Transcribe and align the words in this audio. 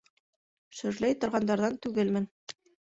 Шөрләй 0.79 1.19
торғандарҙан 1.27 1.81
түгелмен. 1.87 2.31